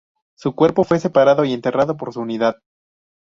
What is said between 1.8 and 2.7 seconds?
por su unidad.